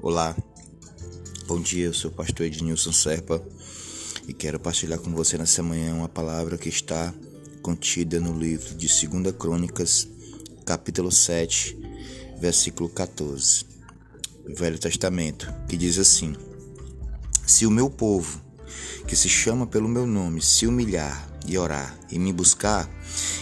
Olá, 0.00 0.36
bom 1.48 1.60
dia, 1.60 1.86
eu 1.86 1.92
sou 1.92 2.08
o 2.08 2.14
pastor 2.14 2.46
Ednilson 2.46 2.92
Serpa 2.92 3.42
e 4.28 4.32
quero 4.32 4.60
partilhar 4.60 5.00
com 5.00 5.10
você 5.10 5.36
nessa 5.36 5.60
manhã 5.60 5.92
uma 5.92 6.08
palavra 6.08 6.56
que 6.56 6.68
está 6.68 7.12
contida 7.62 8.20
no 8.20 8.38
livro 8.38 8.76
de 8.76 8.86
2 8.86 9.34
Crônicas, 9.36 10.06
capítulo 10.64 11.10
7, 11.10 11.76
versículo 12.40 12.88
14, 12.88 13.66
Velho 14.46 14.78
Testamento, 14.78 15.52
que 15.68 15.76
diz 15.76 15.98
assim: 15.98 16.32
Se 17.44 17.66
o 17.66 17.70
meu 17.70 17.90
povo, 17.90 18.40
que 19.04 19.16
se 19.16 19.28
chama 19.28 19.66
pelo 19.66 19.88
meu 19.88 20.06
nome, 20.06 20.40
se 20.40 20.64
humilhar 20.64 21.28
e 21.44 21.58
orar 21.58 21.98
e 22.08 22.20
me 22.20 22.32
buscar, 22.32 22.88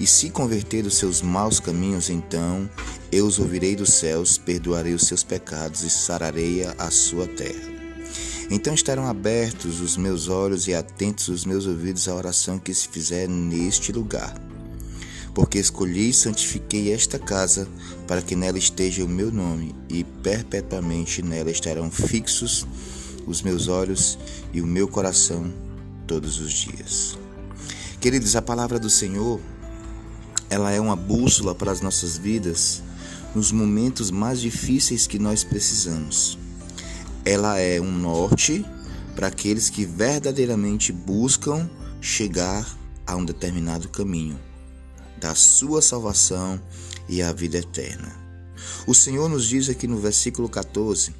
e 0.00 0.06
se 0.06 0.30
converter 0.30 0.82
dos 0.82 0.96
seus 0.96 1.22
maus 1.22 1.60
caminhos, 1.60 2.10
então 2.10 2.68
eu 3.12 3.26
os 3.26 3.38
ouvirei 3.38 3.74
dos 3.74 3.94
céus, 3.94 4.38
perdoarei 4.38 4.94
os 4.94 5.02
seus 5.02 5.24
pecados 5.24 5.82
e 5.82 5.90
sararei 5.90 6.64
a 6.64 6.90
sua 6.90 7.26
terra. 7.26 7.70
Então 8.50 8.74
estarão 8.74 9.06
abertos 9.06 9.80
os 9.80 9.96
meus 9.96 10.28
olhos 10.28 10.66
e 10.68 10.74
atentos 10.74 11.28
os 11.28 11.44
meus 11.44 11.66
ouvidos 11.66 12.08
à 12.08 12.14
oração 12.14 12.58
que 12.58 12.74
se 12.74 12.88
fizer 12.88 13.28
neste 13.28 13.92
lugar. 13.92 14.34
Porque 15.34 15.58
escolhi 15.58 16.10
e 16.10 16.14
santifiquei 16.14 16.92
esta 16.92 17.18
casa, 17.18 17.68
para 18.06 18.20
que 18.20 18.34
nela 18.34 18.58
esteja 18.58 19.04
o 19.04 19.08
meu 19.08 19.30
nome, 19.30 19.74
e 19.88 20.02
perpetuamente 20.02 21.22
nela 21.22 21.50
estarão 21.50 21.90
fixos 21.90 22.66
os 23.26 23.42
meus 23.42 23.68
olhos 23.68 24.18
e 24.52 24.60
o 24.60 24.66
meu 24.66 24.88
coração 24.88 25.52
todos 26.06 26.40
os 26.40 26.52
dias. 26.52 27.16
Queridos, 28.00 28.34
a 28.34 28.42
palavra 28.42 28.78
do 28.80 28.90
Senhor, 28.90 29.40
ela 30.48 30.72
é 30.72 30.80
uma 30.80 30.96
bússola 30.96 31.54
para 31.54 31.70
as 31.70 31.80
nossas 31.80 32.16
vidas 32.16 32.82
nos 33.34 33.52
momentos 33.52 34.10
mais 34.10 34.40
difíceis 34.40 35.06
que 35.06 35.18
nós 35.18 35.44
precisamos. 35.44 36.38
Ela 37.24 37.58
é 37.58 37.80
um 37.80 37.92
norte 37.92 38.64
para 39.14 39.28
aqueles 39.28 39.68
que 39.68 39.84
verdadeiramente 39.84 40.92
buscam 40.92 41.68
chegar 42.00 42.66
a 43.06 43.16
um 43.16 43.24
determinado 43.24 43.88
caminho 43.88 44.38
da 45.20 45.34
sua 45.34 45.82
salvação 45.82 46.60
e 47.08 47.22
a 47.22 47.32
vida 47.32 47.58
eterna. 47.58 48.16
O 48.86 48.94
Senhor 48.94 49.28
nos 49.28 49.46
diz 49.46 49.68
aqui 49.68 49.86
no 49.86 49.98
versículo 49.98 50.48
14 50.48 51.14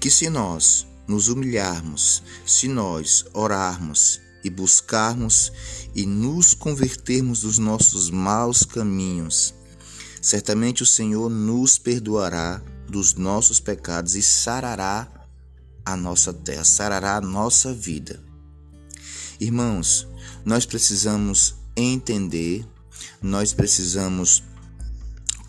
que 0.00 0.10
se 0.10 0.28
nós 0.28 0.86
nos 1.06 1.28
humilharmos, 1.28 2.22
se 2.44 2.66
nós 2.66 3.24
orarmos 3.32 4.20
e 4.42 4.50
buscarmos 4.50 5.52
e 5.94 6.04
nos 6.04 6.54
convertermos 6.54 7.42
dos 7.42 7.58
nossos 7.58 8.10
maus 8.10 8.64
caminhos, 8.64 9.54
Certamente 10.26 10.82
o 10.82 10.86
Senhor 10.86 11.30
nos 11.30 11.78
perdoará 11.78 12.60
dos 12.88 13.14
nossos 13.14 13.60
pecados 13.60 14.16
e 14.16 14.22
sarará 14.24 15.08
a 15.84 15.96
nossa 15.96 16.32
terra, 16.32 16.64
sarará 16.64 17.18
a 17.18 17.20
nossa 17.20 17.72
vida. 17.72 18.20
Irmãos, 19.38 20.04
nós 20.44 20.66
precisamos 20.66 21.54
entender, 21.76 22.66
nós 23.22 23.52
precisamos 23.52 24.42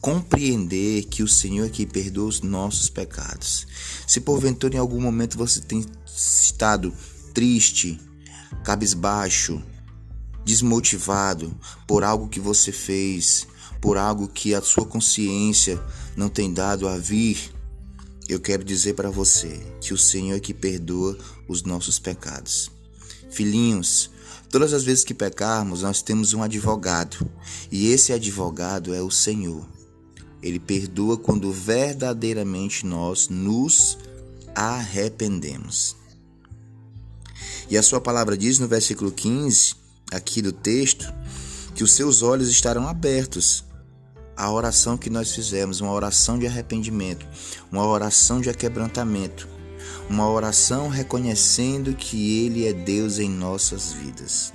compreender 0.00 1.04
que 1.04 1.22
o 1.22 1.28
Senhor 1.28 1.66
é 1.66 1.70
que 1.70 1.86
perdoa 1.86 2.26
os 2.26 2.40
nossos 2.40 2.90
pecados. 2.90 3.68
Se 4.08 4.20
porventura 4.20 4.74
em 4.74 4.80
algum 4.80 5.00
momento 5.00 5.38
você 5.38 5.60
tem 5.60 5.86
estado 6.04 6.92
triste, 7.32 8.00
cabisbaixo, 8.64 9.62
desmotivado 10.44 11.56
por 11.86 12.02
algo 12.02 12.28
que 12.28 12.40
você 12.40 12.72
fez, 12.72 13.46
por 13.84 13.98
algo 13.98 14.26
que 14.26 14.54
a 14.54 14.62
sua 14.62 14.86
consciência 14.86 15.78
não 16.16 16.30
tem 16.30 16.50
dado 16.50 16.88
a 16.88 16.96
vir, 16.96 17.52
eu 18.26 18.40
quero 18.40 18.64
dizer 18.64 18.94
para 18.94 19.10
você 19.10 19.60
que 19.78 19.92
o 19.92 19.98
Senhor 19.98 20.36
é 20.36 20.40
que 20.40 20.54
perdoa 20.54 21.18
os 21.46 21.64
nossos 21.64 21.98
pecados. 21.98 22.70
Filhinhos, 23.30 24.10
todas 24.48 24.72
as 24.72 24.84
vezes 24.84 25.04
que 25.04 25.12
pecarmos, 25.12 25.82
nós 25.82 26.00
temos 26.00 26.32
um 26.32 26.42
advogado, 26.42 27.30
e 27.70 27.88
esse 27.88 28.10
advogado 28.10 28.94
é 28.94 29.02
o 29.02 29.10
Senhor. 29.10 29.68
Ele 30.42 30.58
perdoa 30.58 31.18
quando 31.18 31.52
verdadeiramente 31.52 32.86
nós 32.86 33.28
nos 33.28 33.98
arrependemos. 34.54 35.94
E 37.68 37.76
a 37.76 37.82
sua 37.82 38.00
palavra 38.00 38.34
diz 38.34 38.58
no 38.58 38.66
versículo 38.66 39.12
15, 39.12 39.74
aqui 40.10 40.40
do 40.40 40.52
texto, 40.52 41.12
que 41.74 41.84
os 41.84 41.92
seus 41.92 42.22
olhos 42.22 42.48
estarão 42.48 42.88
abertos 42.88 43.62
a 44.36 44.50
oração 44.50 44.96
que 44.96 45.08
nós 45.08 45.32
fizemos, 45.32 45.80
uma 45.80 45.92
oração 45.92 46.38
de 46.38 46.46
arrependimento, 46.46 47.26
uma 47.70 47.86
oração 47.86 48.40
de 48.40 48.52
quebrantamento, 48.52 49.48
uma 50.08 50.28
oração 50.28 50.88
reconhecendo 50.88 51.94
que 51.94 52.44
Ele 52.44 52.66
é 52.66 52.72
Deus 52.72 53.18
em 53.18 53.28
nossas 53.28 53.92
vidas. 53.92 54.52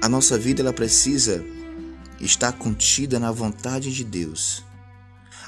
A 0.00 0.08
nossa 0.08 0.38
vida 0.38 0.62
ela 0.62 0.72
precisa 0.72 1.44
estar 2.20 2.52
contida 2.52 3.18
na 3.18 3.32
vontade 3.32 3.92
de 3.92 4.04
Deus. 4.04 4.64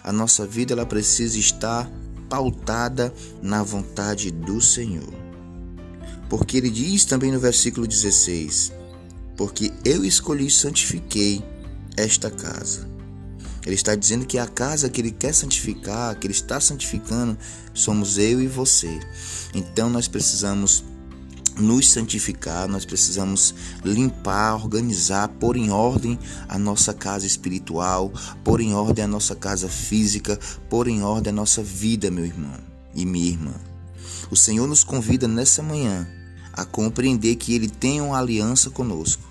A 0.02 0.12
nossa 0.12 0.46
vida 0.46 0.72
ela 0.72 0.86
precisa 0.86 1.38
estar 1.38 1.88
pautada 2.28 3.12
na 3.42 3.62
vontade 3.62 4.30
do 4.30 4.60
Senhor. 4.60 5.12
Porque 6.28 6.56
ele 6.56 6.70
diz 6.70 7.04
também 7.04 7.30
no 7.30 7.40
versículo 7.40 7.86
16: 7.86 8.72
Porque 9.36 9.72
eu 9.84 10.04
escolhi 10.04 10.46
e 10.46 10.50
santifiquei 10.50 11.44
esta 11.96 12.30
casa. 12.30 12.88
Ele 13.64 13.74
está 13.74 13.94
dizendo 13.94 14.24
que 14.24 14.38
a 14.38 14.46
casa 14.46 14.88
que 14.88 15.00
ele 15.00 15.10
quer 15.10 15.34
santificar, 15.34 16.16
que 16.18 16.26
ele 16.26 16.32
está 16.32 16.60
santificando, 16.60 17.36
somos 17.74 18.16
eu 18.16 18.40
e 18.40 18.46
você. 18.46 18.98
Então 19.54 19.90
nós 19.90 20.08
precisamos 20.08 20.82
nos 21.58 21.90
santificar, 21.90 22.66
nós 22.66 22.86
precisamos 22.86 23.54
limpar, 23.84 24.54
organizar, 24.54 25.28
pôr 25.28 25.56
em 25.56 25.70
ordem 25.70 26.18
a 26.48 26.58
nossa 26.58 26.94
casa 26.94 27.26
espiritual, 27.26 28.10
pôr 28.42 28.62
em 28.62 28.74
ordem 28.74 29.04
a 29.04 29.08
nossa 29.08 29.34
casa 29.34 29.68
física, 29.68 30.38
pôr 30.70 30.88
em 30.88 31.02
ordem 31.02 31.30
a 31.30 31.36
nossa 31.36 31.62
vida, 31.62 32.10
meu 32.10 32.24
irmão 32.24 32.54
e 32.94 33.04
minha 33.04 33.28
irmã. 33.28 33.54
O 34.30 34.36
Senhor 34.36 34.66
nos 34.66 34.82
convida 34.82 35.28
nessa 35.28 35.62
manhã 35.62 36.08
a 36.52 36.64
compreender 36.64 37.36
que 37.36 37.54
Ele 37.54 37.68
tem 37.68 38.00
uma 38.00 38.18
aliança 38.18 38.70
conosco 38.70 39.29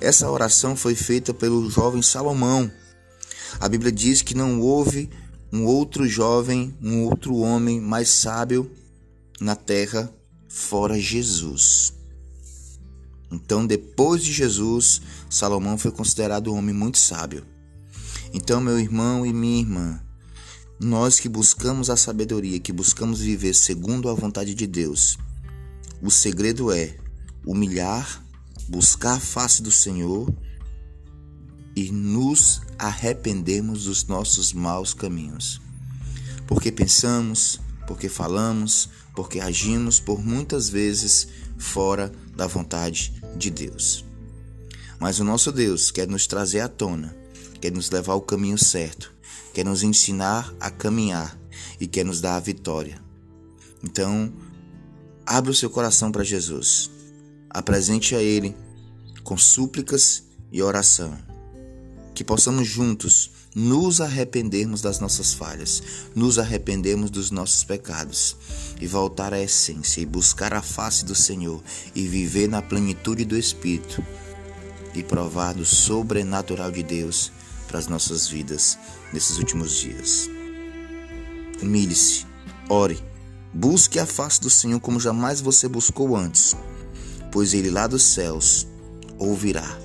essa 0.00 0.30
oração 0.30 0.74
foi 0.74 0.94
feita 0.94 1.34
pelo 1.34 1.70
jovem 1.70 2.00
Salomão. 2.00 2.70
A 3.60 3.68
Bíblia 3.68 3.92
diz 3.92 4.22
que 4.22 4.34
não 4.34 4.60
houve 4.60 5.10
um 5.52 5.64
outro 5.64 6.08
jovem, 6.08 6.74
um 6.82 7.04
outro 7.04 7.36
homem 7.36 7.80
mais 7.80 8.08
sábio 8.08 8.70
na 9.40 9.54
terra 9.54 10.12
fora 10.48 10.98
Jesus. 10.98 11.92
Então, 13.30 13.66
depois 13.66 14.24
de 14.24 14.32
Jesus, 14.32 15.02
Salomão 15.28 15.76
foi 15.76 15.90
considerado 15.90 16.52
um 16.52 16.56
homem 16.56 16.74
muito 16.74 16.98
sábio. 16.98 17.46
Então, 18.32 18.60
meu 18.60 18.78
irmão 18.78 19.26
e 19.26 19.32
minha 19.32 19.60
irmã, 19.60 20.00
nós 20.80 21.20
que 21.20 21.28
buscamos 21.28 21.90
a 21.90 21.96
sabedoria, 21.96 22.58
que 22.58 22.72
buscamos 22.72 23.20
viver 23.20 23.54
segundo 23.54 24.08
a 24.08 24.14
vontade 24.14 24.54
de 24.54 24.66
Deus, 24.66 25.18
o 26.00 26.10
segredo 26.10 26.72
é 26.72 26.96
humilhar 27.44 28.24
buscar 28.70 29.16
a 29.16 29.20
face 29.20 29.60
do 29.62 29.70
Senhor 29.72 30.32
e 31.74 31.90
nos 31.90 32.62
arrependermos 32.78 33.84
dos 33.84 34.04
nossos 34.04 34.52
maus 34.52 34.94
caminhos. 34.94 35.60
Porque 36.46 36.70
pensamos, 36.70 37.60
porque 37.86 38.08
falamos, 38.08 38.88
porque 39.14 39.40
agimos 39.40 39.98
por 39.98 40.24
muitas 40.24 40.68
vezes 40.68 41.26
fora 41.58 42.12
da 42.36 42.46
vontade 42.46 43.12
de 43.36 43.50
Deus. 43.50 44.04
Mas 45.00 45.18
o 45.18 45.24
nosso 45.24 45.50
Deus 45.50 45.90
quer 45.90 46.06
nos 46.06 46.28
trazer 46.28 46.60
à 46.60 46.68
tona, 46.68 47.16
quer 47.60 47.72
nos 47.72 47.90
levar 47.90 48.12
ao 48.12 48.20
caminho 48.20 48.58
certo, 48.58 49.12
quer 49.52 49.64
nos 49.64 49.82
ensinar 49.82 50.54
a 50.60 50.70
caminhar 50.70 51.36
e 51.80 51.88
quer 51.88 52.04
nos 52.04 52.20
dar 52.20 52.36
a 52.36 52.40
vitória. 52.40 53.02
Então, 53.82 54.32
abra 55.26 55.50
o 55.50 55.54
seu 55.54 55.70
coração 55.70 56.12
para 56.12 56.22
Jesus 56.22 56.99
apresente 57.50 58.14
a 58.14 58.22
Ele 58.22 58.56
com 59.24 59.36
súplicas 59.36 60.22
e 60.52 60.62
oração. 60.62 61.16
Que 62.14 62.24
possamos 62.24 62.68
juntos 62.68 63.30
nos 63.54 64.00
arrependermos 64.00 64.80
das 64.80 65.00
nossas 65.00 65.32
falhas, 65.32 65.82
nos 66.14 66.38
arrependermos 66.38 67.10
dos 67.10 67.30
nossos 67.30 67.64
pecados 67.64 68.36
e 68.80 68.86
voltar 68.86 69.34
à 69.34 69.40
essência 69.40 70.00
e 70.00 70.06
buscar 70.06 70.54
a 70.54 70.62
face 70.62 71.04
do 71.04 71.14
Senhor 71.14 71.62
e 71.94 72.06
viver 72.06 72.48
na 72.48 72.62
plenitude 72.62 73.24
do 73.24 73.36
Espírito 73.36 74.04
e 74.94 75.02
provar 75.02 75.54
do 75.54 75.64
sobrenatural 75.64 76.70
de 76.70 76.82
Deus 76.82 77.32
para 77.66 77.78
as 77.78 77.88
nossas 77.88 78.28
vidas 78.28 78.78
nesses 79.12 79.38
últimos 79.38 79.74
dias. 79.76 80.28
Humilhe-se, 81.60 82.26
ore, 82.68 83.02
busque 83.52 83.98
a 83.98 84.06
face 84.06 84.40
do 84.40 84.50
Senhor 84.50 84.80
como 84.80 85.00
jamais 85.00 85.40
você 85.40 85.68
buscou 85.68 86.16
antes 86.16 86.56
pois 87.30 87.54
ele 87.54 87.70
lá 87.70 87.86
dos 87.86 88.02
céus 88.02 88.66
ouvirá. 89.18 89.78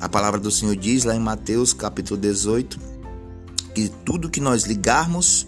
A 0.00 0.08
palavra 0.08 0.38
do 0.38 0.50
Senhor 0.50 0.76
diz 0.76 1.04
lá 1.04 1.14
em 1.14 1.20
Mateus 1.20 1.72
capítulo 1.72 2.20
18 2.20 2.78
que 3.74 3.88
tudo 4.04 4.30
que 4.30 4.40
nós 4.40 4.64
ligarmos 4.64 5.46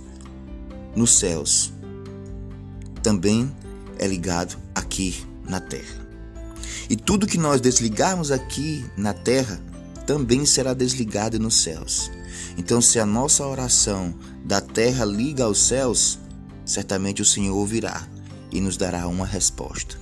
nos 0.95 1.19
céus 1.19 1.73
também 3.03 3.51
é 3.99 4.07
ligado 4.07 4.57
aqui 4.75 5.25
na 5.49 5.61
terra. 5.61 6.01
E 6.89 6.97
tudo 6.97 7.27
que 7.27 7.39
nós 7.39 7.61
desligarmos 7.61 8.31
aqui 8.31 8.85
na 8.97 9.13
terra 9.13 9.61
também 10.07 10.45
será 10.45 10.75
desligado 10.75 11.39
nos 11.39 11.63
céus. 11.63 12.11
Então, 12.59 12.81
se 12.81 12.99
a 12.99 13.07
nossa 13.07 13.47
oração 13.47 14.15
da 14.45 14.61
terra 14.61 15.05
liga 15.05 15.45
aos 15.45 15.61
céus, 15.61 16.19
certamente 16.65 17.23
o 17.23 17.25
Senhor 17.25 17.57
ouvirá 17.57 18.07
e 18.51 18.61
nos 18.61 18.77
dará 18.77 19.07
uma 19.07 19.25
resposta. 19.25 19.97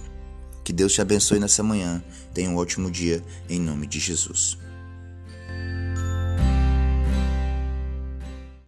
Que 0.68 0.72
Deus 0.74 0.92
te 0.92 1.00
abençoe 1.00 1.40
nessa 1.40 1.62
manhã. 1.62 2.04
Tenha 2.34 2.50
um 2.50 2.56
ótimo 2.58 2.90
dia 2.90 3.24
em 3.48 3.58
nome 3.58 3.86
de 3.86 3.98
Jesus. 3.98 4.58